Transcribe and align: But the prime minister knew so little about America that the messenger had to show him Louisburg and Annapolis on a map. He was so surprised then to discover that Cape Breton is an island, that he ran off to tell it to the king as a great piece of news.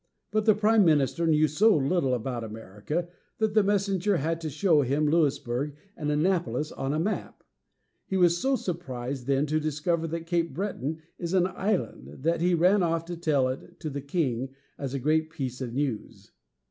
But 0.31 0.45
the 0.45 0.55
prime 0.55 0.83
minister 0.83 1.27
knew 1.27 1.47
so 1.47 1.77
little 1.77 2.15
about 2.15 2.43
America 2.43 3.07
that 3.37 3.53
the 3.53 3.61
messenger 3.61 4.17
had 4.17 4.41
to 4.41 4.49
show 4.49 4.81
him 4.81 5.07
Louisburg 5.07 5.75
and 5.95 6.09
Annapolis 6.09 6.71
on 6.71 6.91
a 6.91 6.99
map. 6.99 7.43
He 8.07 8.17
was 8.17 8.35
so 8.39 8.55
surprised 8.55 9.27
then 9.27 9.45
to 9.45 9.59
discover 9.59 10.07
that 10.07 10.25
Cape 10.25 10.55
Breton 10.55 11.03
is 11.19 11.35
an 11.35 11.45
island, 11.45 12.23
that 12.23 12.41
he 12.41 12.55
ran 12.55 12.81
off 12.81 13.05
to 13.05 13.15
tell 13.15 13.47
it 13.49 13.79
to 13.81 13.91
the 13.91 14.01
king 14.01 14.49
as 14.75 14.95
a 14.95 14.99
great 14.99 15.29
piece 15.29 15.61
of 15.61 15.71
news. 15.71 16.31